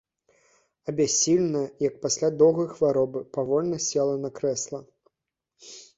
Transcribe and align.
Абяссіленая, 0.93 1.67
як 1.89 1.93
пасля 2.05 2.27
доўгай 2.43 2.69
хваробы, 2.73 3.19
павольна 3.35 3.77
села 3.89 4.15
на 4.25 4.29
крэсла. 4.41 4.79